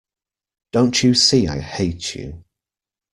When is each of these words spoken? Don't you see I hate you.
Don't 0.71 1.03
you 1.03 1.13
see 1.13 1.47
I 1.47 1.59
hate 1.59 2.15
you. 2.15 2.43